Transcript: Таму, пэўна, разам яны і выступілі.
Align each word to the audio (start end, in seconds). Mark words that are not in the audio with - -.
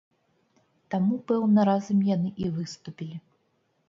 Таму, 0.93 1.19
пэўна, 1.31 1.65
разам 1.69 1.99
яны 2.15 2.31
і 2.47 2.47
выступілі. 2.57 3.17